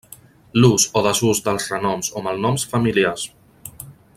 L’ús 0.61 0.85
o 1.01 1.03
desús 1.07 1.43
dels 1.47 1.67
renoms 1.73 2.11
o 2.21 2.25
malnoms 2.29 2.67
familiars. 2.75 3.29